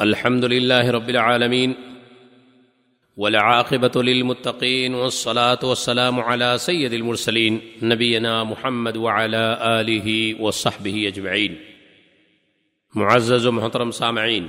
الحمد 0.00 0.44
لله 0.44 0.90
رب 0.90 1.08
العالمين 1.08 1.74
والعاقبة 3.16 4.02
للمتقين 4.02 4.94
والصلاة 4.94 5.58
والسلام 5.62 6.20
على 6.20 6.58
سيد 6.58 6.92
المرسلين 6.92 7.60
نبينا 7.82 8.44
محمد 8.44 8.96
وعلى 8.96 9.58
آله 9.60 10.42
وصحبه 10.42 11.08
أجمعين. 11.08 11.54
معزز 12.94 13.46
و 13.46 13.52
محترم 13.52 13.90
سامعین، 13.90 14.46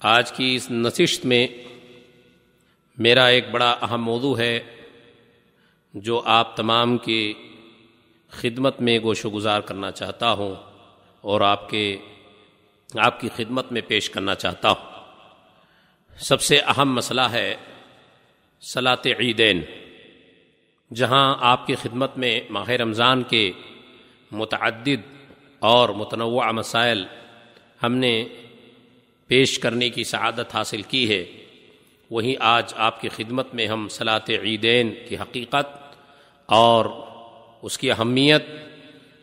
آج 0.00 0.32
کی 0.32 0.54
اس 0.54 0.70
نشست 0.70 1.26
میں 1.26 1.46
میرا 2.98 3.26
ایک 3.26 3.50
بڑا 3.50 3.70
اہم 3.70 4.04
موضوع 4.04 4.38
ہے 4.38 4.60
جو 5.94 6.22
آپ 6.24 6.56
تمام 6.56 6.98
کی 6.98 7.34
خدمت 8.30 8.80
میں 8.80 8.98
گوش 8.98 9.24
و 9.24 9.30
گزار 9.30 9.60
کرنا 9.60 9.90
چاہتا 9.90 10.32
ہوں 10.32 10.54
اور 11.20 11.40
آپ 11.40 11.70
کے 11.70 11.96
آپ 12.98 13.20
کی 13.20 13.28
خدمت 13.36 13.72
میں 13.72 13.80
پیش 13.88 14.10
کرنا 14.10 14.34
چاہتا 14.34 14.70
ہوں۔ 14.70 15.04
سب 16.16 16.42
سے 16.42 16.58
اہم 16.58 16.94
مسئلہ 16.94 17.20
ہے 17.20 17.56
صلاط 18.60 19.06
عیدین، 19.06 19.60
جہاں 20.94 21.36
آپ 21.40 21.66
کی 21.66 21.74
خدمت 21.74 22.18
میں 22.18 22.40
ماہ 22.50 22.68
رمضان 22.68 23.22
کے 23.22 23.52
متعدد 24.32 25.24
اور 25.58 25.88
متنوع 25.88 26.52
مسائل 26.52 27.04
ہم 27.82 27.94
نے 27.94 28.24
پیش 29.26 29.58
کرنے 29.58 29.90
کی 29.90 30.04
سعادت 30.04 30.54
حاصل 30.54 30.82
کی 30.82 31.10
ہے۔ 31.10 31.24
وہیں 32.10 32.34
آج 32.40 32.74
آپ 32.76 33.00
کی 33.00 33.08
خدمت 33.08 33.54
میں 33.54 33.66
ہم 33.66 33.88
صلاط 33.88 34.30
عیدین 34.30 34.94
کی 35.08 35.16
حقیقت 35.16 35.94
اور 36.46 36.86
اس 37.62 37.78
کی 37.78 37.90
اہمیت 37.90 38.44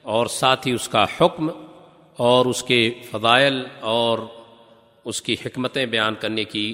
اور 0.01 0.25
ساتھ 0.25 0.67
ہی 0.67 0.71
اس 0.71 0.89
کا 0.89 1.05
حکم 1.21 1.66
اور 2.17 2.45
اس 2.45 2.63
کے 2.63 2.93
فضائل 3.11 3.65
اور 3.79 4.19
اس 5.05 5.21
کی 5.21 5.33
حکمتیں 5.33 5.85
بیان 5.85 6.15
کرنے 6.19 6.43
کی 6.43 6.73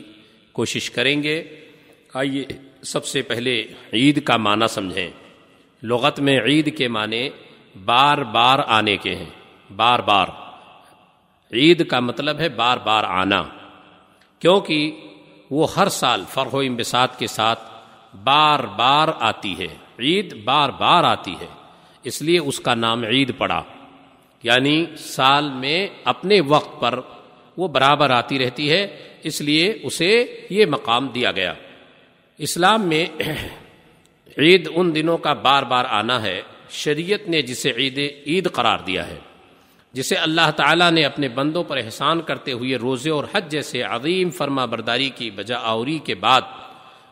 کوشش 0.51 0.91
کریں 0.91 1.23
گے۔ 1.23 1.43
آئیے 2.13 2.43
سب 2.81 3.05
سے 3.05 3.21
پہلے 3.21 3.63
عید 3.93 4.23
کا 4.23 4.37
معنی 4.37 4.67
سمجھیں۔ 4.67 5.09
لغت 5.83 6.19
میں 6.19 6.41
عید 6.41 6.77
کے 6.77 6.87
معنی 6.87 7.29
بار 7.85 8.17
بار 8.17 8.59
آنے 8.67 8.97
کے 8.97 9.15
ہیں۔ 9.15 9.29
بار 9.75 9.99
بار۔ 9.99 10.27
عید 11.53 11.87
کا 11.87 11.99
مطلب 11.99 12.39
ہے 12.39 12.49
بار 12.49 12.77
بار 12.77 13.03
آنا۔ 13.03 13.43
کیونکہ 14.39 14.99
وہ 15.51 15.67
ہر 15.75 15.89
سال 15.89 16.23
فرح 16.29 16.55
و 16.55 16.59
امبساط 16.59 17.19
کے 17.19 17.27
ساتھ 17.27 17.63
بار 18.23 18.59
بار 18.59 19.07
آتی 19.19 19.55
ہے۔ 19.57 19.67
عید 19.99 20.43
بار 20.43 20.69
بار 20.69 21.03
آتی 21.03 21.35
ہے۔ 21.41 21.47
اس 22.03 22.21
لیے 22.21 22.39
اس 22.39 22.59
کا 22.59 22.75
نام 22.75 23.03
عید 23.03 23.31
پڑا۔ 23.37 23.63
یعنی 24.43 24.85
سال 24.97 25.49
میں 25.51 25.87
اپنے 26.03 26.41
وقت 26.41 26.81
پر 26.81 26.99
وہ 27.57 27.67
برابر 27.67 28.09
آتی 28.09 28.39
رہتی 28.39 28.71
ہے، 28.71 28.97
اس 29.23 29.41
لیے 29.41 29.79
اسے 29.83 30.25
یہ 30.49 30.65
مقام 30.65 31.07
دیا 31.07 31.31
گیا۔ 31.31 31.53
اسلام 32.37 32.87
میں 32.87 33.05
عید 34.37 34.69
ان 34.75 34.95
دنوں 34.95 35.17
کا 35.17 35.33
بار 35.33 35.63
بار 35.63 35.85
آنا 35.85 36.23
ہے، 36.23 36.41
شریعت 36.69 37.29
نے 37.29 37.41
جسے 37.41 37.71
عید 37.71 37.97
عید 38.27 38.51
قرار 38.51 38.79
دیا 38.79 39.07
ہے، 39.07 39.19
جسے 39.93 40.15
اللہ 40.15 40.51
تعالیٰ 40.55 40.91
نے 40.91 41.05
اپنے 41.05 41.27
بندوں 41.27 41.63
پر 41.63 41.77
احسان 41.77 42.21
کرتے 42.21 42.51
ہوئے 42.51 42.75
روزے 42.75 43.09
اور 43.09 43.23
حج 43.33 43.51
جیسے 43.51 43.81
عظیم 43.81 44.29
فرما 44.29 44.65
برداری 44.65 45.09
کی 45.09 45.31
بجا 45.31 45.57
آوری 45.61 45.99
کے 45.99 46.15
بعد 46.15 46.41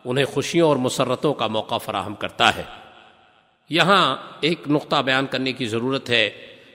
انہیں 0.04 0.24
خوشیوں 0.24 0.68
اور 0.68 0.76
مسرتوں 0.76 1.34
کا 1.34 1.46
موقع 1.46 1.76
فراہم 1.76 2.14
کرتا 2.14 2.56
ہے۔ 2.56 2.62
یہاں 3.70 4.16
ایک 4.40 4.58
نقطہ 4.68 5.02
بیان 5.02 5.26
کرنے 5.26 5.52
کی 5.52 5.66
ضرورت 5.66 6.10
ہے۔ 6.10 6.30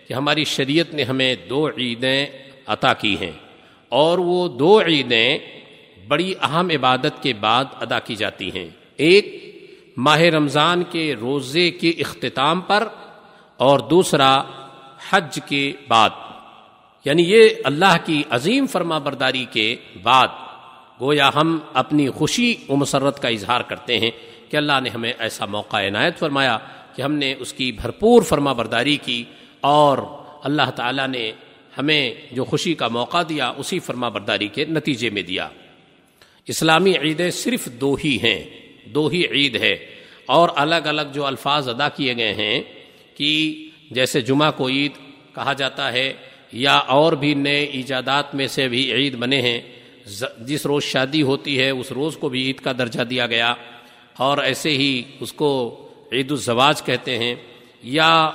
کہ 0.07 0.13
ہماری 0.13 0.43
شریعت 0.43 0.93
نے 0.93 1.03
ہمیں 1.03 1.35
دو 1.49 1.69
عیدیں 1.69 2.25
عطا 2.65 2.93
کی 2.93 3.15
ہیں 3.21 3.31
اور 3.89 4.17
وہ 4.17 4.47
دو 4.47 4.81
عیدیں 4.81 5.37
بڑی 6.07 6.33
اہم 6.41 6.69
عبادت 6.69 7.23
کے 7.23 7.33
بعد 7.33 7.65
ادا 7.81 7.99
کی 7.99 8.15
جاتی 8.15 8.49
ہیں۔ 8.55 8.69
ایک، 8.97 9.43
ماہ 9.97 10.19
رمضان 10.19 10.83
کے 10.83 11.15
روزے 11.21 11.71
کے 11.71 11.89
اختتام 11.89 12.61
پر 12.61 12.87
اور 13.57 13.79
دوسرا، 13.79 14.43
حج 15.09 15.39
کے 15.45 15.73
بعد۔ 15.87 16.09
یعنی 17.05 17.23
یہ 17.23 17.49
اللہ 17.63 17.95
کی 18.05 18.23
عظیم 18.29 18.67
فرما 18.67 18.97
برداری 18.97 19.45
کے 19.51 19.75
بعد 20.03 20.27
گویا 21.01 21.29
ہم 21.35 21.59
اپنی 21.73 22.09
خوشی 22.09 22.55
و 22.69 22.75
مسرت 22.75 23.21
کا 23.21 23.27
اظہار 23.27 23.61
کرتے 23.61 23.99
ہیں 23.99 24.11
کہ 24.49 24.57
اللہ 24.57 24.79
نے 24.83 24.89
ہمیں 24.89 25.13
ایسا 25.19 25.45
موقع 25.45 25.77
عنایت 25.77 26.19
فرمایا 26.19 26.57
کہ 26.95 27.01
ہم 27.01 27.11
نے 27.11 27.33
اس 27.39 27.53
کی 27.53 27.71
بھرپور 27.71 28.21
فرما 28.21 28.53
برداری 28.53 28.97
کی 28.97 29.23
اور 29.61 29.97
اللہ 30.43 30.69
تعالیٰ 30.75 31.07
نے 31.07 31.31
ہمیں 31.77 32.13
جو 32.31 32.43
خوشی 32.43 32.73
کا 32.73 32.87
موقع 32.87 33.17
دیا، 33.29 33.53
اسی 33.57 33.79
فرما 33.79 34.09
برداری 34.09 34.47
کے 34.47 34.65
نتیجے 34.65 35.09
میں 35.09 35.21
دیا۔ 35.21 35.49
اسلامی 36.47 36.93
عیدیں 37.01 37.31
صرف 37.31 37.65
دو 37.65 37.95
ہی 38.03 38.17
ہیں، 38.23 38.43
دو 38.85 39.07
ہی 39.07 39.23
عید 39.31 39.55
ہے۔ 39.55 39.85
اور 40.25 40.49
الگ 40.55 40.75
الگ 40.75 41.01
جو 41.13 41.25
الفاظ 41.25 41.69
ادا 41.69 41.89
کیے 41.89 42.17
گئے 42.17 42.33
ہیں 42.33 42.61
کہ 43.15 43.63
جیسے 43.91 44.21
جمعہ 44.21 44.51
کو 44.51 44.69
عید 44.69 44.91
کہا 45.35 45.53
جاتا 45.53 45.93
ہے، 45.93 46.13
یا 46.51 46.75
اور 46.75 47.13
بھی 47.13 47.33
نئے 47.33 47.63
ایجادات 47.63 48.35
میں 48.35 48.47
سے 48.47 48.67
بھی 48.67 48.93
عید 48.93 49.15
بنے 49.15 49.41
ہیں۔ 49.41 49.61
جس 50.39 50.65
روز 50.65 50.83
شادی 50.83 51.21
ہوتی 51.21 51.59
ہے، 51.59 51.69
اس 51.69 51.91
روز 51.91 52.17
کو 52.17 52.29
بھی 52.29 52.43
عید 52.43 52.59
کا 52.59 52.71
درجہ 52.71 53.01
دیا 53.01 53.27
گیا۔ 53.27 53.53
اور 54.17 54.37
ایسے 54.37 54.69
ہی 54.69 55.03
اس 55.19 55.33
کو 55.33 55.81
عید 56.11 56.31
الزواج 56.31 56.83
کہتے 56.83 57.17
ہیں۔ 57.17 57.35
یا 57.83 58.31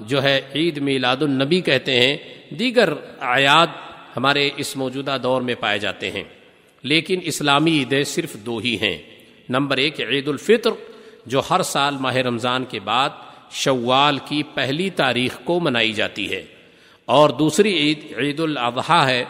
جو 0.00 0.22
ہے 0.22 0.40
عید 0.54 0.78
میلاد 0.78 1.16
النبی 1.20 1.60
کہتے 1.60 2.00
ہیں، 2.00 2.16
دیگر 2.54 2.92
آیات 3.20 3.68
ہمارے 4.16 4.50
اس 4.56 4.76
موجودہ 4.76 5.16
دور 5.22 5.42
میں 5.42 5.54
پائے 5.60 5.78
جاتے 5.78 6.10
ہیں۔ 6.10 6.24
لیکن 6.82 7.20
اسلامی 7.22 7.78
عیدیں 7.78 8.04
صرف 8.04 8.34
دو 8.34 8.58
ہی 8.58 8.76
ہیں۔ 8.82 8.98
نمبر 9.48 9.76
ایک، 9.76 10.00
عید 10.00 10.28
الفطر، 10.28 10.70
جو 11.26 11.42
ہر 11.50 11.62
سال 11.62 11.96
ماہ 12.00 12.14
رمضان 12.14 12.64
کے 12.64 12.80
بعد 12.80 13.10
شوال 13.50 14.18
کی 14.24 14.42
پہلی 14.54 14.90
تاریخ 14.90 15.38
کو 15.44 15.60
منائی 15.60 15.92
جاتی 15.92 16.32
ہے۔ 16.32 16.42
اور 17.04 17.30
دوسری 17.30 17.76
عید 17.76 18.18
عید 18.18 18.40
الاضحیٰ 18.40 19.06
ہے، 19.06 19.24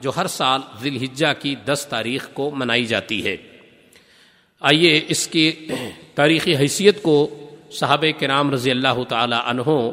جو 0.00 0.10
ہر 0.16 0.26
سال 0.26 0.60
ذی 0.80 0.90
الحجہ 0.90 1.26
کی 1.38 1.54
دس 1.54 1.86
تاریخ 1.90 2.30
کو 2.32 2.50
منائی 2.50 2.84
جاتی 2.84 3.24
ہے۔ 3.24 3.36
آئیے 4.60 5.00
اس 5.08 5.28
کی 5.28 5.52
تاریخی 6.14 6.56
حیثیت 6.56 7.02
کو 7.02 7.46
صحابہ 7.70 8.20
کرام 8.20 8.52
رضی 8.52 8.70
اللہ 8.70 9.02
تعالی 9.08 9.36
عنہ 9.44 9.90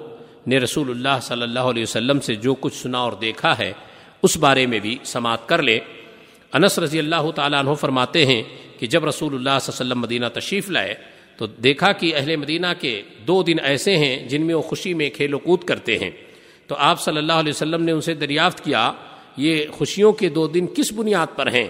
نے 0.47 0.57
رسول 0.57 0.89
اللہ 0.89 1.19
صلی 1.21 1.41
اللہ 1.41 1.59
علیہ 1.59 1.83
وسلم 1.83 2.19
سے 2.19 2.35
جو 2.35 2.55
کچھ 2.55 2.75
سنا 2.75 2.97
اور 2.97 3.11
دیکھا 3.11 3.57
ہے، 3.57 3.73
اس 4.23 4.37
بارے 4.37 4.65
میں 4.65 4.79
بھی 4.79 4.97
سماعت 5.03 5.49
کر 5.49 5.61
لے۔ 5.61 5.79
انس 6.53 6.79
رضی 6.79 6.99
اللہ 6.99 7.31
تعالیٰ 7.35 7.59
عنہ 7.59 7.73
فرماتے 7.73 8.25
ہیں 8.25 8.43
کہ 8.79 8.87
جب 8.87 9.05
رسول 9.05 9.33
اللہ 9.33 9.59
صلی 9.61 9.73
اللہ 9.73 9.83
علیہ 9.83 9.91
وسلم 9.91 9.99
مدینہ 9.99 10.25
تشریف 10.33 10.69
لائے 10.69 10.93
تو 11.37 11.47
دیکھا 11.47 11.91
کہ 11.91 12.15
اہل 12.15 12.35
مدینہ 12.35 12.67
کے 12.79 13.01
دو 13.27 13.43
دن 13.43 13.55
ایسے 13.63 13.97
ہیں 13.97 14.27
جن 14.27 14.45
میں 14.45 14.55
وہ 14.55 14.61
خوشی 14.61 14.93
میں 14.93 15.09
کھیل 15.09 15.33
و 15.33 15.39
کود 15.39 15.63
کرتے 15.63 15.97
ہیں۔ 15.97 16.11
تو 16.67 16.75
آپ 16.79 17.01
صلی 17.01 17.17
اللہ 17.17 17.33
علیہ 17.33 17.53
وسلم 17.55 17.83
نے 17.83 17.91
ان 17.91 18.01
سے 18.01 18.13
دریافت 18.13 18.63
کیا، 18.63 18.91
یہ 19.37 19.65
خوشیوں 19.71 20.11
کے 20.11 20.29
دو 20.29 20.47
دن 20.47 20.67
کس 20.67 20.93
بنیاد 20.93 21.27
پر 21.35 21.51
ہیں؟ 21.51 21.67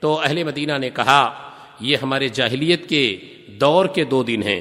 تو 0.00 0.20
اہل 0.20 0.44
مدینہ 0.44 0.72
نے 0.78 0.90
کہا، 0.90 1.50
یہ 1.80 1.96
ہمارے 2.02 2.28
جاہلیت 2.28 2.88
کے 2.88 3.16
دور 3.48 3.86
کے 3.86 4.04
دو 4.04 4.22
دن 4.22 4.42
ہیں، 4.42 4.60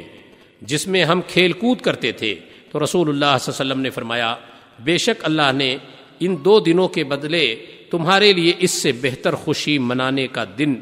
جس 0.62 0.88
میں 0.88 1.03
ہم 1.03 1.22
کھیل 1.27 1.51
کود 1.51 1.81
کرتے 1.81 2.12
تھے۔ 2.12 2.35
تو 2.75 2.84
رسول 2.84 3.09
اللہ 3.09 3.38
صلی 3.40 3.47
اللہ 3.47 3.56
علیہ 3.56 3.72
وسلم 3.72 3.81
نے 3.81 3.90
فرمایا، 3.90 4.36
بے 4.86 4.97
شک 4.97 5.24
اللہ 5.24 5.52
نے 5.56 5.75
ان 6.19 6.36
دو 6.46 6.59
دنوں 6.59 6.88
کے 6.88 7.03
بدلے 7.03 7.44
تمہارے 7.91 8.31
لیے 8.34 8.53
اس 8.59 8.72
سے 8.72 8.91
بہتر 9.02 9.36
خوشی 9.44 9.78
منانے 9.80 10.25
کا 10.28 10.44
دن 10.58 10.74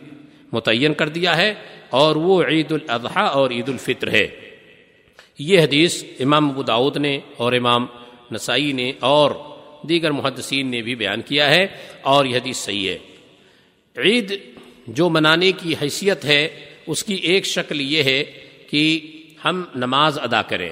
متعین 0.52 0.94
کر 0.94 1.10
دیا 1.10 1.36
ہے، 1.38 1.54
اور 1.90 2.16
وہ 2.16 2.42
عید 2.44 2.72
الاضحیٰ 2.72 3.28
اور 3.32 3.52
عید 3.52 3.70
الفطر 3.70 4.12
ہے۔ 4.12 4.26
یہ 5.40 5.62
حدیث 5.62 6.04
امام 6.20 6.50
ابو 6.50 6.64
داود 6.64 6.98
نے 6.98 7.14
اور 7.38 7.54
امام 7.54 7.86
نسائی 8.32 8.72
نے 8.72 8.92
اور 9.00 9.32
دیگر 9.90 10.12
محدثین 10.12 10.72
نے 10.72 10.82
بھی 10.82 10.96
بیان 10.96 11.22
کیا 11.22 11.50
ہے، 11.50 11.66
اور 12.02 12.26
یہ 12.26 12.38
حدیث 12.38 12.58
صحیح 12.58 12.90
ہے۔ 12.90 12.98
عید 13.96 14.34
جو 14.88 15.10
منانے 15.10 15.52
کی 15.52 15.76
حیثیت 15.82 16.26
ہے، 16.26 16.48
اس 16.88 17.04
کی 17.04 17.16
ایک 17.32 17.46
شکل 17.46 17.82
یہ 17.82 18.04
ہے 18.04 18.24
کہ 18.70 18.84
ہم 19.46 19.64
نماز 19.76 20.20
ادا 20.20 20.42
کریں۔ 20.42 20.70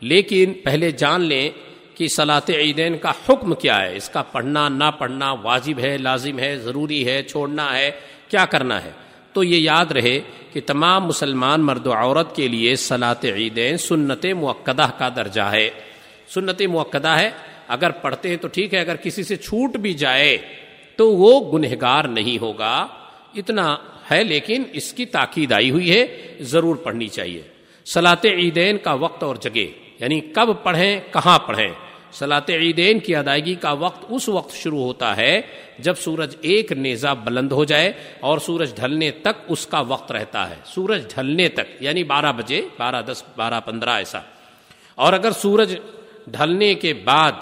لیکن 0.00 0.52
پہلے 0.64 0.90
جان 0.90 1.20
لیں 1.20 1.50
کہ 1.94 2.08
صلاط 2.08 2.50
عیدین 2.50 2.98
کا 2.98 3.10
حکم 3.10 3.54
کیا 3.54 3.82
ہے۔ 3.82 3.96
اس 3.96 4.08
کا 4.08 4.22
پڑھنا، 4.22 4.68
نہ 4.68 4.84
پڑھنا 4.98 5.32
واجب 5.32 5.78
ہے، 5.78 5.98
لازم 5.98 6.38
ہے، 6.38 6.56
ضروری 6.56 7.06
ہے، 7.06 7.22
چھوڑنا 7.22 7.78
ہے، 7.78 7.90
کیا 8.28 8.44
کرنا 8.44 8.84
ہے؟ 8.84 8.90
تو 9.32 9.44
یہ 9.44 9.56
یاد 9.56 9.86
رہے 9.86 10.20
کہ 10.52 10.60
تمام 10.66 11.04
مسلمان 11.04 11.60
مرد 11.60 11.86
و 11.86 11.92
عورت 11.92 12.36
کے 12.36 12.48
لیے 12.48 12.76
صلاط 12.76 13.24
عیدین 13.24 13.76
سنت 13.76 14.26
موقع 14.26 14.70
کا 14.98 15.08
درجہ 15.16 15.40
ہے۔ 15.40 15.70
سنت 16.28 16.62
موقع 16.62 17.06
ہے۔ 17.06 17.30
اگر 17.68 17.90
پڑھتے 17.90 18.28
ہیں 18.28 18.36
تو 18.36 18.48
ٹھیک 18.48 18.74
ہے، 18.74 18.78
اگر 18.78 18.96
کسی 18.96 19.22
سے 19.22 19.36
چھوٹ 19.36 19.76
بھی 19.76 19.92
جائے 19.92 20.38
تو 20.96 21.16
وہ 21.16 21.52
گنہگار 21.52 22.04
نہیں 22.04 22.42
ہوگا۔ 22.42 22.86
اتنا 23.34 23.76
ہے، 24.10 24.24
لیکن 24.24 24.62
اس 24.72 24.92
کی 24.92 25.06
تاکید 25.06 25.52
آئی 25.52 25.70
ہوئی 25.70 25.90
ہے، 25.90 26.06
ضرور 26.40 26.76
پڑھنی 26.76 27.08
چاہیے۔ 27.08 27.42
صلاط 27.86 28.26
عیدین 28.26 28.78
کا 28.78 28.92
وقت 28.92 29.22
اور 29.22 29.36
جگہ۔ 29.36 29.79
یعنی 30.00 30.20
کب 30.20 30.48
پڑھیں، 30.62 31.00
کہاں 31.12 31.38
پڑھیں۔ 31.38 31.68
صلاط 32.12 32.50
عیدین 32.50 32.98
کی 32.98 33.16
ادائیگی 33.16 33.54
کا 33.54 33.72
وقت 33.72 34.04
اس 34.08 34.28
وقت 34.28 34.54
شروع 34.54 34.82
ہوتا 34.82 35.16
ہے 35.16 35.40
جب 35.78 35.94
سورج 35.98 36.36
ایک 36.40 36.72
نیزہ 36.72 37.14
بلند 37.24 37.52
ہو 37.52 37.64
جائے 37.64 37.92
اور 38.20 38.38
سورج 38.38 38.74
ڈھلنے 38.76 39.10
تک 39.10 39.44
اس 39.48 39.66
کا 39.66 39.80
وقت 39.80 40.12
رہتا 40.12 40.50
ہے۔ 40.50 40.54
سورج 40.64 41.14
ڈھلنے 41.14 41.48
تک 41.48 41.82
یعنی 41.82 42.04
بارہ 42.04 42.32
بجے، 42.32 42.62
بارہ 42.78 43.02
دس، 43.02 43.22
بارہ 43.36 43.60
پندرہ 43.60 43.90
ایسا۔ 43.90 44.18
اور 44.94 45.12
اگر 45.12 45.30
سورج 45.30 45.76
ڈھلنے 46.26 46.74
کے 46.74 46.94
بعد 46.94 47.32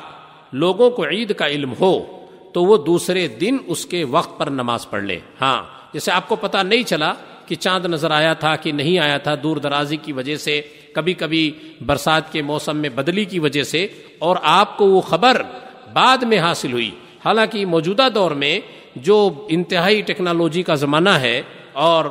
لوگوں 0.52 0.90
کو 0.90 1.08
عید 1.08 1.34
کا 1.34 1.46
علم 1.46 1.72
ہو، 1.80 2.26
تو 2.54 2.64
وہ 2.64 2.76
دوسرے 2.76 3.28
دن 3.28 3.56
اس 3.66 3.86
کے 3.86 4.04
وقت 4.04 4.38
پر 4.38 4.46
نماز 4.46 4.90
پڑھ 4.90 5.02
لے 5.02 5.18
ہاں 5.40 5.62
جیسے 5.92 6.12
آپ 6.12 6.28
کو 6.28 6.36
پتا 6.36 6.62
نہیں 6.62 6.82
چلا 6.82 7.12
کہ 7.46 7.54
چاند 7.54 7.86
نظر 7.86 8.10
آیا 8.10 8.34
تھا 8.34 8.56
کہ 8.56 8.72
نہیں 8.72 8.98
آیا 8.98 9.18
تھا، 9.18 9.34
دور 9.42 9.56
درازی 9.56 9.96
کی 9.96 10.12
وجہ 10.12 10.36
سے 10.36 10.62
کبھی 10.92 11.12
کبھی 11.12 11.50
برسات 11.86 12.32
کے 12.32 12.42
موسم 12.42 12.76
میں 12.76 12.88
بدلی 12.88 13.24
کی 13.24 13.38
وجہ 13.38 13.62
سے 13.62 13.86
اور 14.18 14.36
آپ 14.42 14.76
کو 14.76 14.86
وہ 14.86 15.00
خبر 15.00 15.42
بعد 15.92 16.18
میں 16.18 16.38
حاصل 16.38 16.72
ہوئی۔ 16.72 16.90
حالانکہ 17.24 17.66
موجودہ 17.66 18.08
دور 18.14 18.30
میں 18.30 18.60
جو 18.96 19.46
انتہائی 19.48 20.02
ٹیکنالوجی 20.02 20.62
کا 20.62 20.74
زمانہ 20.74 21.10
ہے 21.10 21.42
اور 21.72 22.04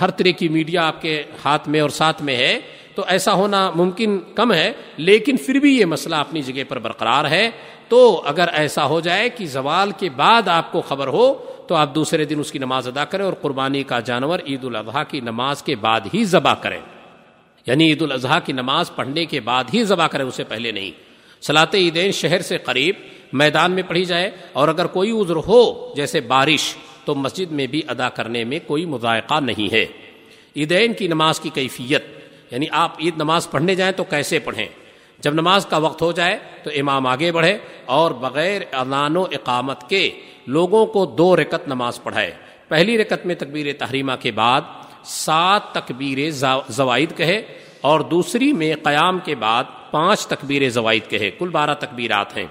ہر 0.00 0.10
طرح 0.10 0.30
کی 0.30 0.48
میڈیا 0.48 0.86
آپ 0.88 1.02
کے 1.02 1.22
ہاتھ 1.44 1.68
میں 1.68 1.80
اور 1.80 1.90
ساتھ 1.90 2.22
میں 2.22 2.36
ہے، 2.36 2.60
تو 2.94 3.02
ایسا 3.06 3.32
ہونا 3.32 3.70
ممکن 3.74 4.18
کم 4.34 4.52
ہے، 4.52 4.72
لیکن 4.96 5.36
پھر 5.36 5.54
بھی 5.54 5.78
یہ 5.78 5.84
مسئلہ 5.84 6.16
اپنی 6.16 6.42
جگہ 6.42 6.62
پر 6.68 6.78
برقرار 6.78 7.24
ہے۔ 7.24 7.50
تو 7.88 8.22
اگر 8.26 8.48
ایسا 8.52 8.86
ہو 8.86 9.00
جائے 9.00 9.28
کہ 9.28 9.46
زوال 9.46 9.90
کے 9.90 10.08
بعد 10.16 10.48
آپ 10.48 10.72
کو 10.72 10.80
خبر 10.80 11.06
ہو، 11.06 11.34
تو 11.66 11.74
آپ 11.74 11.94
دوسرے 11.94 12.24
دن 12.24 12.38
اس 12.38 12.52
کی 12.52 12.58
نماز 12.58 12.88
ادا 12.88 13.04
کریں 13.04 13.24
اور 13.24 13.32
قربانی 13.32 13.82
کا 13.82 14.00
جانور 14.00 14.38
عید 14.46 14.64
الاضحیٰ 14.64 15.02
کی 15.08 15.20
نماز 15.20 15.62
کے 15.62 15.76
بعد 15.76 16.00
ہی 16.14 16.24
ذبح 16.24 16.54
کریں۔ 16.54 16.80
یعنی 17.66 17.86
عید 17.86 18.02
الاضحیٰ 18.02 18.38
کی 18.44 18.52
نماز 18.52 18.94
پڑھنے 18.94 19.24
کے 19.24 19.40
بعد 19.40 19.64
ہی 19.74 19.84
ذبح 19.84 20.06
کریں، 20.06 20.24
اسے 20.24 20.44
پہلے 20.44 20.70
نہیں۔ 20.70 20.90
صلاط 21.42 21.74
عیدین 21.74 22.12
شہر 22.12 22.40
سے 22.40 22.58
قریب 22.58 22.96
میدان 23.32 23.72
میں 23.72 23.82
پڑھی 23.82 24.04
جائے، 24.04 24.30
اور 24.52 24.68
اگر 24.68 24.86
کوئی 24.86 25.10
عذر 25.10 25.36
ہو، 25.46 25.92
جیسے 25.96 26.20
بارش، 26.20 26.74
تو 27.04 27.14
مسجد 27.14 27.52
میں 27.52 27.66
بھی 27.66 27.82
ادا 27.88 28.08
کرنے 28.08 28.44
میں 28.44 28.58
کوئی 28.66 28.84
مذائقہ 28.86 29.40
نہیں 29.40 29.72
ہے۔ 29.72 29.86
عیدین 30.56 30.92
کی 30.92 31.08
نماز 31.08 31.40
کی 31.40 31.50
کیفیت 31.54 32.04
یعنی 32.50 32.66
آپ 32.72 33.00
عید 33.00 33.16
نماز 33.16 33.50
پڑھنے 33.50 33.74
جائیں 33.74 33.92
تو 33.92 34.04
کیسے 34.04 34.38
پڑھیں؟ 34.38 34.66
جب 35.20 35.34
نماز 35.34 35.66
کا 35.66 35.76
وقت 35.76 36.02
ہو 36.02 36.10
جائے 36.12 36.38
تو 36.62 36.70
امام 36.76 37.06
آگے 37.06 37.32
بڑھے، 37.32 37.56
اور 37.86 38.10
بغیر 38.10 38.62
اذان 38.72 39.16
و 39.16 39.22
اقامت 39.22 39.88
کے 39.88 40.08
لوگوں 40.46 40.84
کو 40.86 41.04
دو 41.18 41.34
رکت 41.36 41.68
نماز 41.68 42.02
پڑھائے۔ 42.02 42.30
پہلی 42.68 42.98
رکت 42.98 43.26
میں 43.26 43.34
تکبیر 43.34 43.72
تحریمہ 43.78 44.12
کے 44.20 44.30
بعد 44.30 44.60
سات 45.04 45.72
تکبیر 45.72 46.30
زوائد 46.68 47.16
کہے 47.16 47.42
اور 47.80 48.00
دوسری 48.00 48.52
میں 48.52 48.74
قیام 48.82 49.18
کے 49.18 49.34
بعد 49.34 49.64
پانچ 49.90 50.26
تکبیر 50.26 50.68
زوائد 50.70 51.10
کہے۔ 51.10 51.30
کل 51.30 51.48
بارہ 51.48 51.74
تکبیرات 51.74 52.36
ہیں۔ 52.36 52.44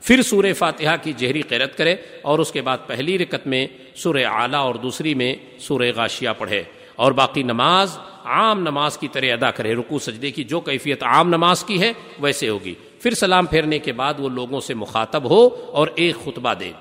پھر 0.00 0.22
سور 0.22 0.44
فاتحہ 0.58 0.96
کی 1.02 1.12
جہری 1.16 1.42
قیرت 1.42 1.78
کرے 1.78 1.96
اور 2.22 2.38
اس 2.38 2.52
کے 2.52 2.62
بعد 2.62 2.78
پہلی 2.86 3.18
رکت 3.18 3.46
میں 3.46 3.66
سور 3.94 4.14
اعلیٰ 4.14 4.60
اور 4.60 4.74
دوسری 4.74 5.14
میں 5.14 5.34
سور 5.58 5.80
غاشیہ 5.96 6.28
پڑھے۔ 6.38 6.62
اور 6.96 7.12
باقی 7.12 7.42
نماز 7.42 7.98
عام 8.24 8.60
نماز 8.60 8.98
کی 8.98 9.08
طرح 9.08 9.32
ادا 9.32 9.50
کرے۔ 9.50 9.74
رکو 9.74 9.98
سجدے 9.98 10.30
کی 10.30 10.44
جو 10.44 10.60
کیفیت 10.60 11.02
عام 11.02 11.28
نماز 11.28 11.64
کی 11.64 11.80
ہے 11.80 11.92
ویسے 12.18 12.48
ہوگی۔ 12.48 12.74
پھر 13.02 13.14
سلام 13.14 13.46
پھیرنے 13.46 13.78
کے 13.78 13.92
بعد 13.92 14.14
وہ 14.18 14.28
لوگوں 14.28 14.60
سے 14.60 14.74
مخاطب 14.74 15.30
ہو 15.30 15.48
اور 15.72 15.88
ایک 15.94 16.14
خطبہ 16.24 16.54
دے۔ 16.54 16.72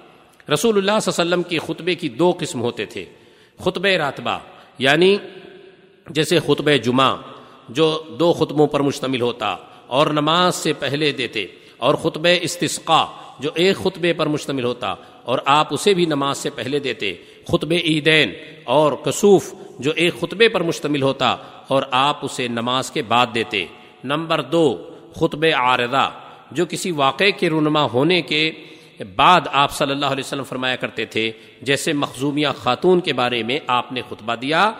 رسول 0.53 0.77
اللہ 0.77 0.99
صلی 1.01 1.21
اللہ 1.21 1.35
علیہ 1.35 1.43
وسلم 1.43 1.43
کی 1.43 1.59
خطبے 1.59 1.95
کی 1.95 2.09
دو 2.09 2.33
قسم 2.39 2.61
ہوتے 2.61 2.85
تھے۔ 2.85 3.05
خطب 3.59 3.85
راتبہ۔ 3.85 4.39
یعنی 4.77 5.17
جیسے 6.09 6.39
خطب 6.39 6.69
جمعہ 6.83 7.15
جو 7.69 8.03
دو 8.19 8.33
خطبوں 8.33 8.67
پر 8.67 8.79
مشتمل 8.79 9.21
ہوتا 9.21 9.55
اور 9.87 10.07
نماز 10.07 10.55
سے 10.55 10.73
پہلے 10.73 11.11
دیتے 11.11 11.45
اور 11.77 11.95
خطب 11.95 12.27
استثقاء 12.41 13.05
جو 13.39 13.49
ایک 13.53 13.77
خطبے 13.77 14.13
پر 14.13 14.25
مشتمل 14.25 14.63
ہوتا 14.63 14.95
اور 15.23 15.39
آپ 15.45 15.73
اسے 15.73 15.93
بھی 15.93 16.05
نماز 16.05 16.37
سے 16.37 16.49
پہلے 16.49 16.79
دیتے 16.79 17.13
خطب 17.47 17.71
عیدین 17.71 18.31
اور 18.63 18.93
کسوف 18.93 19.53
جو 19.79 19.91
ایک 19.95 20.19
خطبے 20.19 20.49
پر 20.49 20.63
مشتمل 20.63 21.01
ہوتا 21.01 21.35
اور 21.67 21.83
آپ 21.91 22.25
اسے 22.25 22.47
نماز 22.47 22.91
کے 22.91 23.01
بعد 23.01 23.27
دیتے۔ 23.35 23.65
نمبر 24.03 24.41
دو 24.41 24.89
خطب 25.15 25.45
عارضہ 25.55 26.11
جو 26.51 26.65
کسی 26.69 26.91
واقعے 26.91 27.31
کے 27.31 27.49
رونما 27.49 27.83
ہونے 27.83 28.21
کے 28.21 28.51
بعد 29.03 29.41
آپ 29.51 29.71
صلی 29.71 29.91
اللہ 29.91 30.05
علیہ 30.05 30.23
وسلم 30.23 30.43
فرمایا 30.43 30.75
کرتے 30.75 31.05
تھے، 31.05 31.31
جیسے 31.61 31.93
مخزومیہ 31.93 32.47
خاتون 32.57 32.99
کے 32.99 33.13
بارے 33.13 33.43
میں 33.43 33.59
آپ 33.67 33.91
نے 33.91 34.01
خطبہ 34.09 34.35
دیا، 34.35 34.71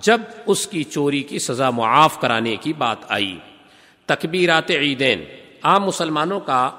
جب 0.00 0.20
اس 0.46 0.66
کی 0.66 0.84
چوری 0.84 1.22
کی 1.22 1.38
سزا 1.38 1.70
معاف 1.70 2.20
کرانے 2.20 2.56
کی 2.56 2.72
بات 2.72 2.96
آئی۔ 3.08 3.38
تکبیرات 4.06 4.70
عیدین۔ 4.70 5.24
عام 5.62 5.84
مسلمانوں 5.84 6.40
کا 6.40 6.70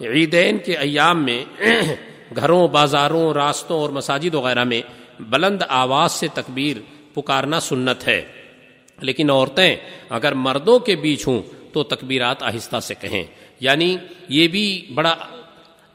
عیدین 0.00 0.58
کے 0.58 0.76
ایام 0.76 1.24
میں 1.24 1.44
گھروں، 2.36 2.68
بازاروں، 2.68 3.34
راستوں 3.34 3.80
اور 3.80 3.90
مساجد 3.90 4.34
وغیرہ 4.34 4.64
میں 4.64 4.82
بلند 5.20 5.62
آواز 5.68 6.12
سے 6.12 6.26
تکبیر 6.34 6.76
پکارنا 7.14 7.60
سنت 7.60 8.08
ہے۔ 8.08 8.22
لیکن 9.00 9.30
عورتیں 9.30 9.76
اگر 10.10 10.32
مردوں 10.32 10.78
کے 10.78 10.96
بیچ 10.96 11.26
ہوں 11.26 11.42
تو 11.72 11.82
تکبیرات 11.82 12.42
آہستہ 12.42 12.80
سے 12.80 12.94
کہیں۔ 13.00 13.22
یعنی 13.60 13.96
یہ 14.28 14.48
بھی 14.48 14.86
بڑا 14.94 15.16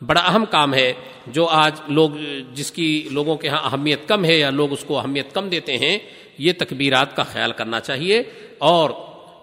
بڑا 0.01 0.21
اہم 0.21 0.45
کام 0.50 0.74
ہے 0.74 0.92
جو 1.27 1.45
آج 1.45 1.81
لوگ، 1.88 2.12
جس 2.53 2.71
کی 2.71 3.07
لوگوں 3.12 3.36
کے 3.36 3.48
ہاں 3.48 3.63
اہمیت 3.65 4.07
کم 4.07 4.25
ہے 4.25 4.38
یا 4.38 4.50
لوگ 4.50 4.71
اس 4.74 4.83
کو 4.83 4.98
اہمیت 5.00 5.33
کم 5.33 5.50
دیتے 5.50 5.77
ہیں، 5.77 5.98
یہ 6.38 6.53
تکبیرات 6.57 7.15
کا 7.15 7.24
خیال 7.24 7.51
کرنا 7.51 7.80
چاہیے 7.80 8.21
اور 8.69 8.89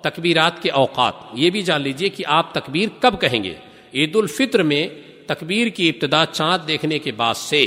تکبیرات 0.03 0.63
کے 0.63 0.71
اوقات، 0.73 1.15
یہ 1.35 1.51
بھی 1.51 1.63
جان 1.63 1.83
لیجیے 1.83 2.09
کہ 2.09 2.25
آپ 2.39 2.53
تکبیر 2.55 2.89
کب 3.01 3.21
کہیں 3.21 3.43
گے۔ 3.45 3.55
عید 3.95 4.17
الفطر 4.17 4.63
میں 4.63 4.87
تکبیر 5.27 5.69
کی 5.69 5.89
ابتدا 5.89 6.25
چاند 6.33 6.67
دیکھنے 6.69 6.99
کے 6.99 7.13
بعد 7.13 7.35
سے 7.37 7.65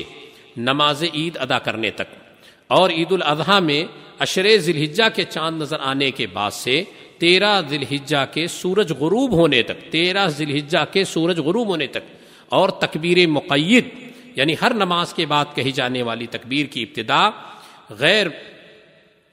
نماز 0.58 1.04
عید 1.14 1.38
ادا 1.40 1.60
کرنے 1.60 1.92
تک، 1.92 2.16
اور 2.70 2.90
عید 2.90 3.12
الاضحیٰ 3.12 3.62
میں 3.62 3.84
اشر 4.20 4.56
ذی 4.58 4.88
کے 5.16 5.24
چاند 5.24 5.62
نظر 5.62 5.80
آنے 5.82 6.10
کے 6.12 6.28
بعد 6.28 6.52
سے 6.54 6.84
تیرہ 7.20 7.60
ذی 7.70 7.98
کے 8.34 8.48
سورج 8.52 8.92
غروب 9.00 9.32
ہونے 9.32 9.62
تک، 9.64 9.92
تیرہ 9.92 10.28
ذی 10.38 10.60
کے 10.92 11.04
سورج 11.04 11.40
غروب 11.40 11.68
ہونے 11.68 11.88
تک 11.88 12.04
اور 12.52 12.70
تکبیر 12.70 13.28
مقید 13.28 13.90
یعنی 14.36 14.56
ہر 14.62 14.74
نماز 14.74 15.14
کے 15.14 15.26
بعد 15.26 15.46
کہی 15.56 15.72
جانے 15.72 16.04
والی 16.04 16.26
تکبیر 16.26 16.66
کی 16.66 16.84
ابتدا، 16.84 17.30
غیر 17.90 18.28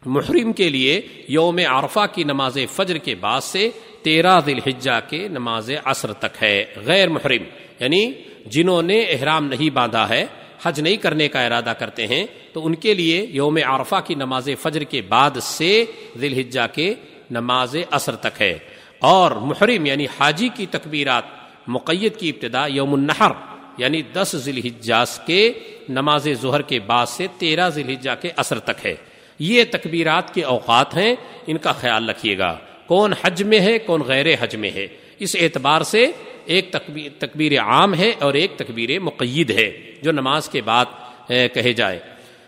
محرم 0.07 0.53
کے 0.53 0.69
لیے 0.69 1.01
یوم 1.29 1.59
عرفہ 1.69 2.07
کی 2.15 2.25
نماز 2.25 2.59
فجر 2.73 2.99
کے 2.99 3.15
بعد 3.15 3.41
سے 3.41 3.69
تیرہ 4.03 4.41
ذی 4.47 4.53
الحجہ 4.53 5.01
کے 5.09 5.29
نماز 5.29 5.71
عصر 5.85 6.13
تک 6.13 6.43
ہے، 6.43 6.65
غیر 6.87 7.09
محرم 7.09 7.43
یعنی 7.81 8.13
جنہوں 8.47 8.83
نے 8.83 9.01
احرام 9.01 9.47
نہیں 9.47 9.71
باندھا 9.71 10.09
ہے، 10.09 10.25
حج 10.63 10.81
نہیں 10.81 10.97
کرنے 10.97 11.29
کا 11.29 11.47
ارادہ 11.47 11.73
کرتے 11.79 12.07
ہیں، 12.07 12.27
تو 12.53 12.67
ان 12.67 12.75
کے 12.75 12.95
لیے 12.95 13.27
یوم 13.29 13.59
عرفہ 13.67 14.01
کی 14.07 14.15
نماز 14.15 14.49
فجر 14.61 14.85
کے 14.85 15.03
بعد 15.03 15.39
سے 15.43 15.85
ذی 16.19 16.27
الحجہ 16.27 16.67
کے 16.73 16.95
نماز 17.31 17.77
عصر 17.91 18.17
تک 18.17 18.43
ہے۔ 18.43 18.59
اور 18.99 19.31
محرم 19.31 19.87
یعنی 19.87 20.07
حاجی 20.07 20.49
کی 20.55 20.67
تکبیرات 20.71 21.38
مقید 21.69 22.17
کی 22.17 22.29
ابتدا 22.29 22.67
یوم 22.67 22.95
النحر 22.95 23.31
یعنی 23.79 24.03
دس 24.03 24.37
ذی 24.37 24.51
الحجہ 24.51 25.05
کے 25.27 25.53
نماز 25.89 26.29
ظہر 26.43 26.63
کے 26.63 26.81
بعد 26.81 27.07
سے 27.07 27.27
تیرہ 27.39 27.69
ذی 27.69 27.83
الحجہ 27.83 28.11
کے 28.21 28.31
عصر 28.37 28.59
تک 28.59 28.87
ہے۔ 28.87 28.95
یہ 29.39 29.65
تکبیرات 29.71 30.35
کے 30.35 30.43
اوقات 30.43 30.97
ہیں، 30.97 31.15
ان 31.47 31.59
کا 31.59 31.73
خیال 31.73 32.11
رکھیے 32.11 32.39
گا۔ 32.39 32.59
کون 32.87 33.13
حج 33.23 33.43
میں 33.43 33.61
ہے، 33.61 33.79
کون 33.79 34.01
غیر 34.01 34.27
حج 34.41 34.57
میں 34.57 34.71
ہے۔ 34.71 34.87
اس 35.19 35.37
اعتبار 35.41 35.81
سے 35.81 36.07
ایک 36.45 36.71
تکبیر 36.71 37.11
تکبیر 37.19 37.61
عام 37.61 37.95
ہے 37.95 38.13
اور 38.21 38.35
ایک 38.35 38.57
تکبیر 38.57 38.99
مقید 38.99 39.51
ہے، 39.51 39.71
جو 40.03 40.13
نماز 40.13 40.49
کے 40.49 40.61
بعد 40.61 40.87
کہے 41.29 41.73
جائے۔ 41.73 41.99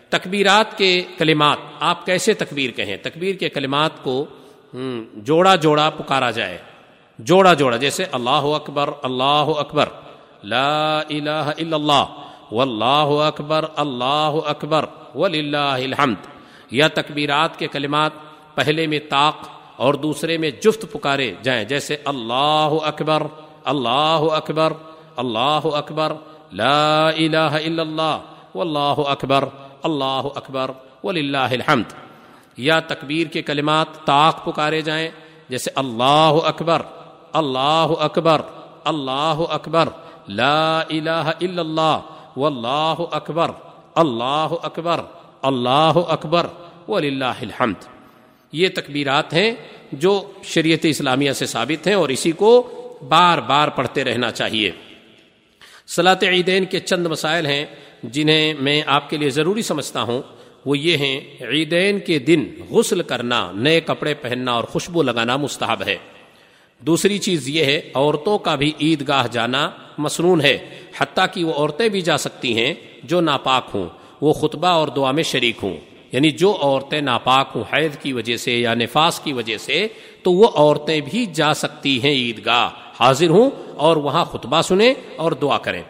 تکبیرات 0.08 0.78
کے 0.78 1.02
کلمات، 1.18 1.58
آپ 1.80 2.06
کیسے 2.06 2.34
تکبیر 2.34 2.70
کہیں؟ 2.70 2.96
تکبیر 3.02 3.34
کے 3.34 3.48
کلمات 3.48 4.02
کو 4.02 4.26
جوڑا 5.14 5.54
جوڑا 5.56 5.90
پکارا 5.90 6.30
جائے۔ 6.30 6.58
جوڑا 7.26 7.52
جوڑا، 7.54 7.76
جیسے 7.76 8.04
اللہ 8.12 8.44
اکبر 8.54 8.90
اللہ 9.02 9.50
اکبر، 9.58 9.88
لا 10.44 10.98
الہ 10.98 11.46
الا 11.58 11.76
اللہ، 11.76 12.04
واللہ 12.52 13.10
اکبر، 13.22 13.64
اللہ 13.76 14.38
اکبر، 14.46 14.84
وللہ 15.14 15.78
الحمد، 15.84 16.26
یا 16.70 16.88
تکبیرات 16.88 17.58
کے 17.58 17.66
کلمات 17.68 18.12
پہلے 18.54 18.86
میں 18.86 18.98
طاق 19.08 19.48
اور 19.76 19.94
دوسرے 19.94 20.36
میں 20.38 20.50
جفت 20.62 20.84
پکارے 20.92 21.32
جائیں، 21.42 21.64
جیسے 21.64 21.96
اللہ 22.04 22.76
اکبر 22.84 23.22
اللہ 23.64 24.26
اکبر 24.32 24.72
اللہ 25.16 25.66
اکبر، 25.74 26.12
لا 26.52 27.08
الہ 27.08 27.52
الا 27.56 27.82
اللہ، 27.82 28.16
واللہ 28.54 29.08
اکبر، 29.08 29.44
اللہ 29.82 30.28
اکبر، 30.34 30.70
وللہ 31.04 31.50
الحمد، 31.50 31.92
یا 32.58 32.78
تکبیر 32.86 33.26
کے 33.26 33.42
کلمات 33.42 34.04
طاق 34.06 34.44
پکارے 34.44 34.80
جائیں، 34.82 35.08
جیسے 35.48 35.70
اللہ 35.74 36.40
اکبر 36.44 36.82
اللہ 37.32 37.86
اکبر 37.98 38.40
اللہ 38.84 39.42
اکبر 39.48 39.88
لا 40.28 40.80
الہ 40.80 41.30
الا 41.40 41.60
اللہ 41.60 42.00
واللہ 42.36 42.94
اکبر 43.10 43.50
اللہ 43.94 44.54
اکبر 44.62 45.00
اللہ 45.42 45.92
اکبر 46.08 46.46
وللہ 46.88 47.24
الحمد 47.24 47.84
یہ 48.52 48.68
تکبیرات 48.68 49.32
ہیں 49.32 49.54
جو 49.92 50.32
شریعت 50.42 50.78
اسلامیہ 50.82 51.32
سے 51.32 51.46
ثابت 51.46 51.86
ہیں 51.86 51.94
اور 51.94 52.08
اسی 52.08 52.32
کو 52.32 52.70
بار 53.08 53.38
بار 53.38 53.68
پڑھتے 53.68 54.04
رہنا 54.04 54.30
چاہیے۔ 54.32 54.70
صلاط 55.86 56.24
عیدین 56.24 56.64
کے 56.64 56.80
چند 56.80 57.06
مسائل 57.06 57.46
ہیں 57.46 57.66
جنہیں 58.02 58.54
میں 58.54 58.82
آپ 58.86 59.10
کے 59.10 59.16
لیے 59.16 59.30
ضروری 59.30 59.62
سمجھتا 59.62 60.02
ہوں۔ 60.02 60.22
وہ 60.66 60.78
یہ 60.78 60.96
ہیں، 60.96 61.20
عیدین 61.40 61.98
کے 61.98 62.18
دن 62.18 62.44
غسل 62.70 63.02
کرنا، 63.02 63.52
نئے 63.54 63.80
کپڑے 63.80 64.14
پہننا 64.14 64.52
اور 64.52 64.64
خوشبو 64.64 65.02
لگانا 65.02 65.36
مستحب 65.36 65.82
ہے۔ 65.86 65.96
دوسری 66.80 67.18
چیز 67.18 67.48
یہ 67.48 67.64
ہے، 67.64 67.80
عورتوں 67.94 68.38
کا 68.38 68.54
بھی 68.54 68.72
عید 68.80 69.08
گاہ 69.08 69.26
جانا 69.26 69.70
مصنون 69.98 70.40
ہے، 70.40 70.58
حتیٰ 70.98 71.26
کہ 71.34 71.44
وہ 71.44 71.52
عورتیں 71.52 71.88
بھی 71.88 72.00
جا 72.00 72.18
سکتی 72.18 72.58
ہیں 72.58 72.74
جو 73.04 73.20
ناپاک 73.20 73.64
ہوں، 73.74 73.88
وہ 74.20 74.32
خطبہ 74.32 74.68
اور 74.68 74.88
دعا 74.88 75.10
میں 75.10 75.22
شریک 75.22 75.56
ہوں۔ 75.62 75.76
یعنی 76.12 76.30
جو 76.30 76.56
عورتیں 76.60 77.00
ناپاک 77.00 77.48
ہوں 77.54 77.64
حید 77.72 78.02
کی 78.02 78.12
وجہ 78.12 78.36
سے 78.36 78.52
یا 78.52 78.74
نفاس 78.74 79.20
کی 79.20 79.32
وجہ 79.32 79.56
سے، 79.56 79.88
تو 80.22 80.32
وہ 80.32 80.48
عورتیں 80.54 81.00
بھی 81.00 81.26
جا 81.26 81.54
سکتی 81.54 82.02
ہیں 82.02 82.10
عید 82.10 82.46
گاہ 82.46 82.68
حاضر 83.00 83.28
ہوں 83.28 83.50
اور 83.76 83.96
وہاں 83.96 84.24
خطبہ 84.24 84.62
سنیں 84.62 84.94
اور 85.16 85.32
دعا 85.32 85.58
کریں۔ 85.58 85.82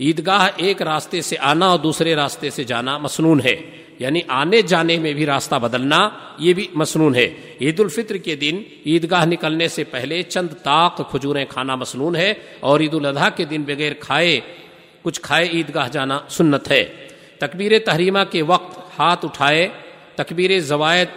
عیدگاہ 0.00 0.48
ایک 0.56 0.82
راستے 0.82 1.20
سے 1.20 1.36
آنا 1.40 1.68
اور 1.68 1.78
دوسرے 1.78 2.14
راستے 2.14 2.50
سے 2.50 2.64
جانا 2.64 2.98
مصنون 2.98 3.40
ہے۔ 3.44 3.56
یعنی 3.98 4.20
آنے 4.28 4.62
جانے 4.62 4.98
میں 4.98 5.12
بھی 5.12 5.26
راستہ 5.26 5.54
بدلنا 5.54 6.08
یہ 6.38 6.52
بھی 6.52 6.66
مصنون 6.74 7.14
ہے۔ 7.14 7.34
عید 7.60 7.80
الفطر 7.80 8.16
کے 8.16 8.36
دن 8.36 8.62
عیدگاہ 8.86 9.24
نکلنے 9.24 9.68
سے 9.68 9.84
پہلے 9.84 10.22
چند 10.22 10.48
طاق 10.62 11.10
کھجوریں 11.10 11.44
کھانا 11.48 11.74
مصنون 11.74 12.16
ہے 12.16 12.34
اور 12.60 12.80
عید 12.80 12.94
الاضحیٰ 12.94 13.28
کے 13.36 13.44
دن 13.44 13.62
بغیر 13.62 13.92
کھائے، 14.00 14.40
کچھ 15.02 15.20
کھائے 15.20 15.48
عیدگاہ 15.52 15.88
جانا 15.88 16.18
سنت 16.28 16.70
ہے۔ 16.70 16.84
تکبیر 17.38 17.78
تحریمہ 17.78 18.18
کے 18.30 18.42
وقت 18.42 18.98
ہاتھ 18.98 19.24
اٹھائے، 19.24 19.68
تکبیر 20.14 20.60
زوائد 20.60 21.08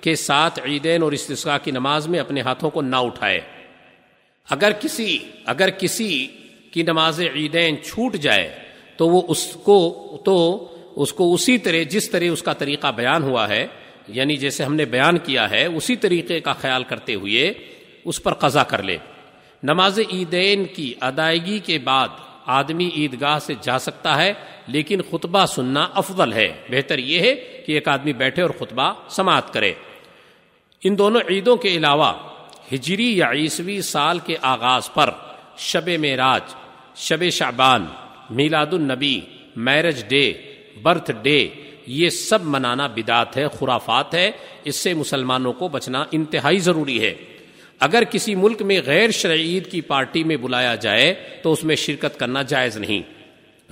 کے 0.00 0.14
ساتھ 0.14 0.60
عیدین 0.64 1.02
اور 1.02 1.12
استثقاء 1.12 1.56
کی 1.62 1.70
نماز 1.70 2.08
میں 2.08 2.18
اپنے 2.18 2.40
ہاتھوں 2.40 2.70
کو 2.70 2.82
نہ 2.82 2.96
اٹھائے۔ 2.96 3.40
اگر 4.50 4.72
کسی 4.80 5.18
اگر 5.44 5.70
کسی 5.70 6.26
کی 6.70 6.82
نماز 6.82 7.20
عیدین 7.34 7.82
چھوٹ 7.82 8.14
جائے 8.14 8.50
تو 8.96 9.08
وہ 9.08 9.22
اس 9.28 9.56
کو، 9.62 9.78
تو 10.24 10.68
اس 10.96 11.12
کو 11.12 11.34
اسی 11.34 11.58
طرح 11.58 11.82
جس 11.90 12.10
طرح 12.10 12.24
اس 12.32 12.42
کا 12.42 12.52
طریقہ 12.52 12.92
بیان 12.92 13.22
ہوا 13.22 13.48
ہے 13.48 13.66
یعنی 14.08 14.36
جیسے 14.36 14.64
ہم 14.64 14.74
نے 14.74 14.84
بیان 14.84 15.18
کیا 15.18 15.50
ہے، 15.50 15.66
اسی 15.66 15.96
طریقے 15.96 16.40
کا 16.40 16.52
خیال 16.52 16.84
کرتے 16.84 17.14
ہوئے 17.14 17.52
اس 18.04 18.22
پر 18.22 18.34
قضا 18.34 18.62
کر 18.62 18.82
لے۔ 18.82 18.96
نماز 19.62 20.00
عیدین 20.12 20.64
کی 20.64 20.94
ادائیگی 21.00 21.58
کے 21.58 21.78
بعد 21.78 22.08
آدمی 22.46 22.90
عیدگاہ 22.96 23.38
سے 23.38 23.54
جا 23.60 23.78
سکتا 23.78 24.22
ہے، 24.22 24.32
لیکن 24.66 25.00
خطبہ 25.10 25.46
سننا 25.46 25.88
افضل 25.94 26.32
ہے۔ 26.32 26.52
بہتر 26.70 26.98
یہ 26.98 27.20
ہے 27.20 27.34
کہ 27.34 27.72
ایک 27.72 27.88
آدمی 27.88 28.12
بیٹھے 28.12 28.42
اور 28.42 28.50
خطبہ 28.50 28.92
سماعت 29.08 29.52
کرے۔ 29.52 29.72
ان 30.84 30.98
دونوں 30.98 31.20
عیدوں 31.30 31.56
کے 31.56 31.68
علاوہ 31.68 32.12
ہجری 32.74 33.16
یا 33.16 33.32
عیسوی 33.32 33.80
سال 33.80 34.18
کے 34.18 34.36
آغاز 34.42 34.92
پر 34.94 35.10
شب 35.56 35.88
معراج، 35.88 36.54
شب 36.96 37.28
شعبان، 37.32 37.86
میلاد 38.30 38.72
النبی، 38.72 39.20
میرج 39.56 40.04
ڈے 40.08 40.32
برتھ 40.82 41.10
ڈے 41.22 41.48
یہ 41.86 42.10
سب 42.10 42.38
منانا 42.42 42.86
بدات 42.86 43.36
ہے، 43.36 43.44
خرافات 43.58 44.14
ہے، 44.14 44.30
اس 44.64 44.76
سے 44.76 44.94
مسلمانوں 44.94 45.52
کو 45.52 45.68
بچنا 45.68 46.04
انتہائی 46.10 46.58
ضروری 46.58 47.00
ہے۔ 47.00 47.14
اگر 47.80 48.04
کسی 48.04 48.34
ملک 48.34 48.62
میں 48.62 48.80
غیر 48.86 49.10
شرعی 49.10 49.42
عید 49.42 49.70
کی 49.70 49.80
پارٹی 49.80 50.24
میں 50.24 50.36
بلایا 50.36 50.74
جائے 50.74 51.14
تو 51.42 51.52
اس 51.52 51.64
میں 51.64 51.76
شرکت 51.76 52.18
کرنا 52.18 52.42
جائز 52.42 52.76
نہیں۔ 52.76 53.02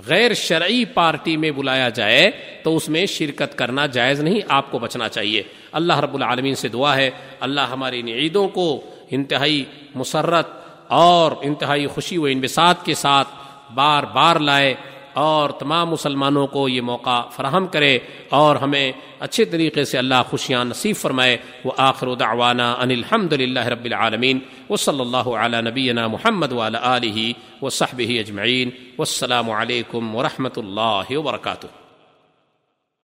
غیر 0.07 0.35
شرعی 0.35 0.85
پارٹی 0.85 1.37
میں 1.37 1.50
بلایا 1.50 1.88
جائے 1.88 2.30
تو 2.62 2.76
اس 2.76 2.88
میں 2.88 3.07
شرکت 3.07 3.59
کرنا 3.59 3.87
جائز 3.87 4.21
نہیں، 4.21 4.40
آپ 4.49 4.73
کو 4.73 4.78
بچنا 4.78 5.09
چاہیے۔ 5.09 5.42
اللہ 5.73 6.00
رب 6.00 6.14
العالمین 6.14 6.54
سے 6.54 6.69
دعا 6.69 6.97
ہے، 6.97 7.11
اللہ 7.40 7.61
ہماری 7.61 8.00
ان 8.00 8.09
عیدوں 8.09 8.49
کو 8.49 8.80
انتہائی 9.11 9.64
مسرت 9.95 10.49
اور 10.88 11.33
انتہائی 11.42 11.87
خوشی 11.87 12.19
و 12.19 12.25
انبساط 12.25 12.85
کے 12.85 12.95
ساتھ 12.95 13.28
بار 13.75 14.02
بار 14.02 14.37
لائے۔ 14.37 14.75
اور 15.12 15.50
تمام 15.50 15.90
مسلمانوں 15.90 16.47
کو 16.47 16.69
یہ 16.69 16.81
موقع 16.81 17.29
فراہم 17.29 17.67
کرے 17.67 17.99
اور 18.29 18.57
ہمیں 18.57 18.93
اچھے 19.21 19.45
طریقے 19.45 19.85
سے 19.85 19.99
اللہ 19.99 20.14
خوشیاں 20.31 20.64
نصیب 20.64 20.97
فرمائے۔ 20.97 21.37
وہ 21.64 21.73
آخر 21.76 22.14
دعوانا 22.14 22.73
ان 22.73 22.90
الحمد 22.90 23.33
للہ 23.33 23.67
رب 23.67 23.85
العالمین۔ 23.85 24.38
و 24.71 24.76
صلی 24.76 25.00
اللہ 25.00 25.29
علیہ 25.29 25.59
نبینا 25.59 26.07
محمد 26.07 26.52
والا 26.52 26.97
علیہ 26.97 27.33
و 27.64 27.71
صحب 27.71 28.02
اجمعین۔ 28.09 28.71
والسلام 28.99 29.50
علیکم 29.50 30.17
ورحمۃ 30.17 30.57
اللہ 30.57 31.19
وبرکاتہ۔ 31.19 31.80